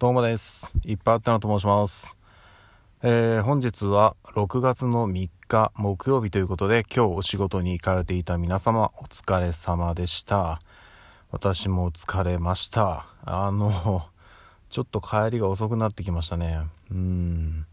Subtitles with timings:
[0.00, 0.70] どうもです。
[0.84, 2.16] いっぱいあったなと申します。
[3.02, 10.60] えー、本日は6月の3日木曜日ということで、今日お仕事に行かれていた皆様、お疲れ様でした。
[11.32, 13.08] 私も疲れました。
[13.24, 14.06] あの、
[14.70, 16.60] ちょっと帰りが遅くなってきましたね。
[16.92, 17.66] うん。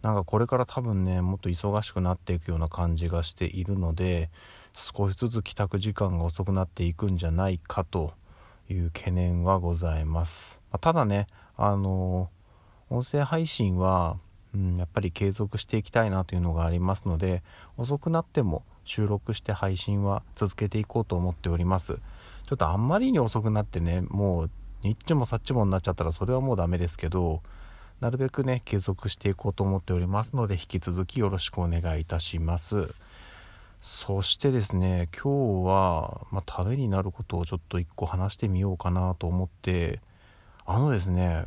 [0.00, 4.30] なんかこれから多分ね、もっと忙しくなっていくような感じがしているので、
[4.74, 8.12] 少しずつ帰宅時間が遅くなっていくんじゃないかと
[8.68, 10.62] いう懸念はございます。
[10.78, 12.30] ただね、あの
[12.90, 14.18] 音声配信は、
[14.54, 17.42] うん、やっぱり継続していきたいなというのがありますので
[17.76, 21.98] 遅くなっても収録して配信は続けていこうと思っております。
[22.46, 24.50] ちょっとあんまりに遅くなってねもう
[24.82, 27.40] ニッチもサッチもになっちゃったらそれはもうダメですけど
[28.00, 32.94] なるべくね継続していこうと思っておりますので引き続きよろしくお願いいたします。
[33.80, 40.00] そしてですね今日は、まあ、ためになることをちょっと一個話してみようかなと思って
[40.66, 41.44] あのですね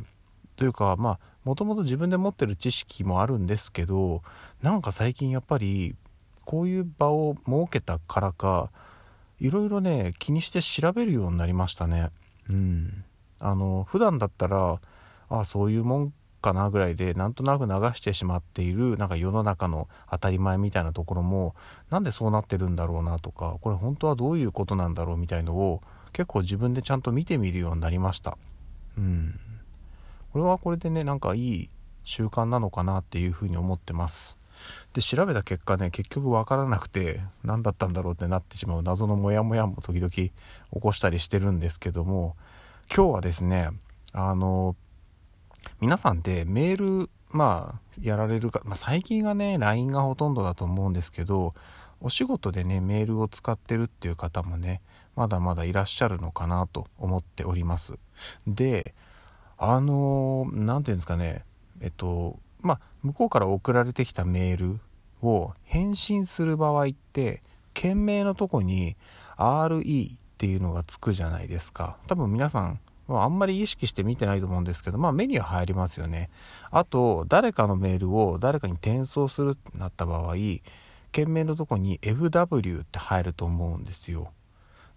[0.56, 4.22] というかまあもともと自分で持ってる知識もあるんですけど
[4.62, 5.94] なんか最近やっぱり
[6.44, 8.70] こういう場を設けたからか
[9.40, 12.10] いろいろね気にして調べるようになりましたね。
[12.48, 13.04] うん。
[13.40, 14.80] あの普段だったら
[15.28, 21.54] ああそういうもんかなぐらいでなんとなく流してしまっているなんか世の中の当たり前みたいなところも
[21.90, 28.38] なんでそうなってるんだろうなとかこれ本当はどういうことなんだろうみたいのを結構自分でちゃんと見てみるようになりました。
[28.98, 29.40] うん。
[30.32, 31.70] これはこれでねなんかいい
[32.04, 34.36] 習慣なのかなっていうふうに思ってます。
[34.92, 40.32] で調べた結果ね結局分からなくて何だったんだろうってなってしまう謎のモヤモヤも時々起
[40.80, 42.36] こしたりしてるんですけども
[42.94, 43.70] 今日はですね
[44.12, 44.74] あの
[45.80, 51.54] 皆さんでメールまあやられるか、まあ、最近はね LINE がほとんどだと思うんですけど
[52.00, 54.80] お仕事でねメールを使ってるっていう方もね
[55.18, 57.94] まだまだいらっしゃるのかなと思っております。
[58.46, 58.94] で、
[59.56, 61.44] あの何て言うんですかね、
[61.80, 64.80] えっと、まあ、向こうから送られてきたメール
[65.20, 67.42] を返信する場合って、
[67.74, 68.96] 件名のとこに
[69.36, 71.96] RE っていうのがつくじゃないですか。
[72.06, 72.78] 多分皆さん、
[73.08, 76.30] あんまり意識して見てないと思うんですけど、まあ目には入りますよね。
[76.70, 80.36] あと、誰かのメールを誰かに転送するってなった場合、
[81.10, 84.30] 件名のとこに FW って入ると思うんですよ。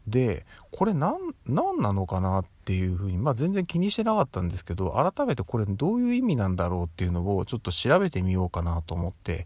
[0.07, 9.45] でこれ何なのかなっていうふうに、まあ、全然気にしてなかったんですけど改めてこれどういう意味なんだろうっていうのをちょっと調べてみようかなと思って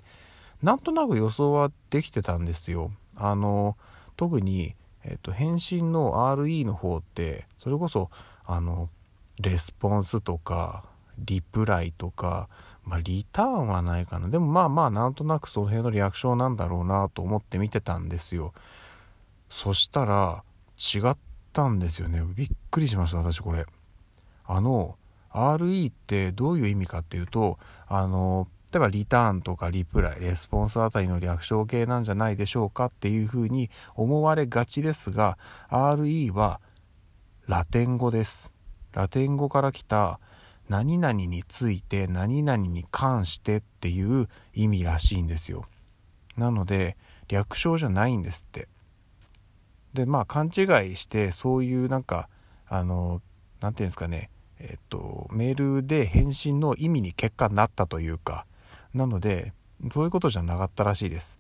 [0.64, 2.92] なんとなく予想はできてたんですよ。
[3.18, 3.78] あの
[4.18, 8.10] 特に、えっと、返信の RE の方ってそれこそ
[8.46, 8.90] あの
[9.42, 10.86] レスポンスとか
[11.18, 12.50] リプライとか、
[12.84, 18.54] まあ、リターンはないかなでもまあまあなんとなくその辺のリアクションなんだろうなと思って見てたんですよ。
[19.56, 20.44] そしたら
[20.78, 21.18] 違っ
[21.54, 22.22] たんですよね。
[22.36, 23.66] びっくりしました私これ。
[24.44, 24.98] あの
[25.32, 27.58] RE ってどういう意味かっていうと
[27.88, 35.38] あの例えばリターンとかリプライレスポンスあたりの略称形なんじゃないでしょうかっていうふうに思われがちですが
[35.70, 36.60] RE は
[37.48, 38.52] ラテン語です。
[38.92, 40.20] ラテン語から来た
[40.68, 45.64] 何々について何々に関してっていう意味らしいんですよ。
[46.36, 46.98] なので
[47.30, 48.68] 略称じゃないんですって。
[49.96, 50.62] でまあ勘違
[50.92, 52.30] いしてそういうなんか
[52.68, 53.24] あの
[53.62, 54.30] 何て言うんですかね。
[54.60, 58.46] えっとメールで返信の意味に結果になったというか。
[58.96, 59.54] なので
[59.92, 61.38] そういうことじゃなかったらしいです。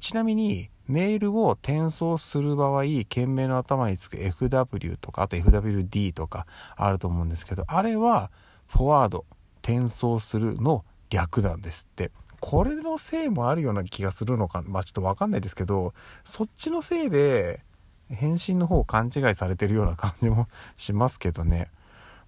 [0.00, 8.30] ちなみにメールを転送する場合件名の頭につく FW とかあと FWD とかあると思うんですけどあれは
[8.66, 9.24] フォワード
[9.62, 12.10] 転送するの略なんですって。
[12.40, 15.94] これのせいもあるような気がするのかまあちょっとわかんないですけど
[16.24, 17.64] そっちのせいで
[18.10, 21.70] 返信の方を勘違いされてるような感じもしますけどね。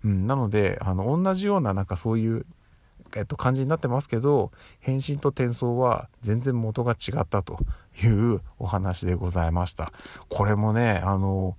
[0.04, 2.46] うん、なので、あの、同じようななんかそういう、
[3.14, 7.58] えっと、感じになってますけど、返信と転送は全然元が違ったと
[8.02, 9.92] いうお話でございました。
[10.28, 11.56] これもね、あの、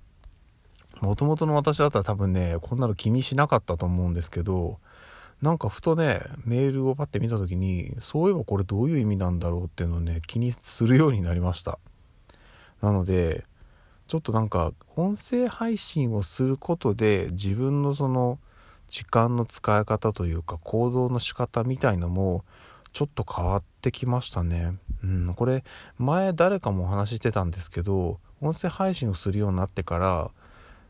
[1.01, 4.79] もともとの私だったら多分ね、こんなの気にしなかったと思うんですけど、
[5.41, 11.77] なんかふとね、メールをパッて見た時に、そういえばこれどういう意味なんだろうっていうのをね、気にするようになりました。
[12.81, 13.45] なので、
[14.07, 18.39] ちょっとなんか音声配信をすることで自分のその
[18.87, 22.45] 時間の使い方というか行動の仕方みたいのも
[22.93, 24.73] ちょっと変わってきましたね。
[25.03, 25.63] うん、これ
[25.97, 30.31] 前誰かもお話ししてたんですけど音声配信をするようになってから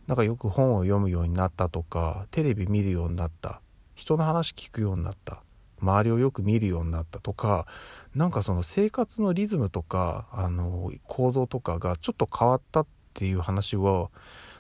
[0.05, 3.61] なんかよく本を読むようになったとかテレビ見るようになった
[3.95, 5.41] 人の話聞くようになった
[5.81, 7.65] 周りをよく見るようになったとか
[8.15, 12.87] なんかその生活のリズムとかあの行動とかがちょっと変わったっ
[13.17, 14.09] ていう話は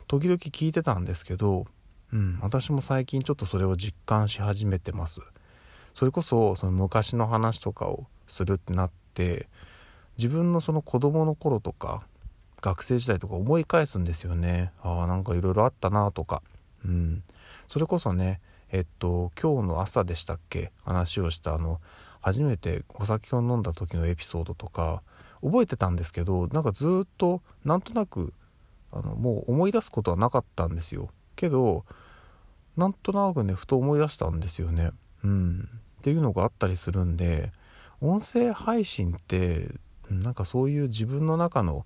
[0.07, 1.67] 時々聞いてたんですけど
[2.11, 5.21] うん私も最近ちょっとそれを実感し始めてます。
[5.93, 9.47] それこそその昔の話とかをするってなって
[10.17, 12.07] 自分のその子供の頃とか
[12.61, 14.71] 学生時代とか思い返すんですよね。
[14.81, 16.41] ああなんかいろいろあったなとか。
[16.83, 17.23] うん。
[17.67, 18.39] それこそね
[18.71, 20.71] えっと今日の朝でしたっけ？
[20.83, 21.79] 話をしたあの
[22.21, 25.01] 初めてお酒を飲んだ時のエピソードとか
[25.43, 28.33] 覚えてたんですけどなんかずっとなんとなく
[28.91, 31.09] あのもう思い出すことはなかったんですよ。
[31.35, 31.85] けど
[32.75, 34.91] なんとなくねふと思い出したんですよね。
[35.23, 35.69] うん。
[35.99, 37.51] っていうのがあったりするんで
[38.01, 39.67] 音声配信って
[40.09, 41.85] なんかそういう自分の中の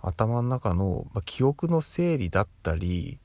[0.00, 3.18] 頭の中の、まあ、記憶の整理だったり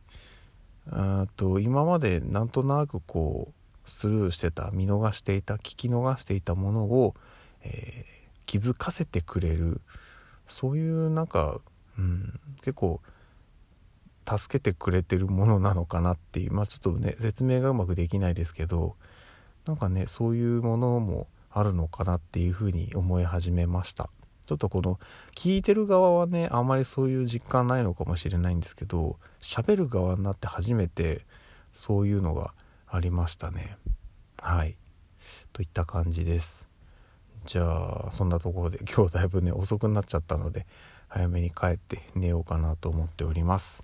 [0.92, 3.54] あと今までなんとなくこ
[3.86, 7.16] うスルーしてた見逃していた聞き逃していたものを、
[7.64, 9.82] えー、気づかせてくれる
[10.50, 11.62] そういうなんか、
[12.00, 13.02] うん、結構
[14.26, 18.96] 助けてくれてるものなのかなっていうまあちょっとね説明がうまくできないですけど
[19.66, 24.10] なんかねそういうものもあるのかなっていうふうに思い始めました。
[24.46, 25.00] ちょっとこの
[25.36, 31.26] 聞いてる側はねあまりそういう実感ないのかもしれないんですけど喋る側になって初めて
[31.72, 32.54] そういうのが
[32.88, 33.78] ありましたね。
[34.42, 34.78] はい。
[35.54, 36.69] といった感じです。
[37.46, 40.66] じゃあそんなところで今日だいぶね遅くなっちゃったので
[41.08, 43.84] 早めに帰って寝ようかなと思っております、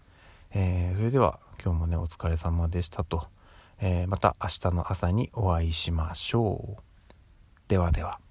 [0.54, 3.28] えー、それでは今日もねお疲れ様でしたと、
[3.80, 6.82] えー、また明日の朝にお会いしましょう。
[7.68, 8.25] ではでは。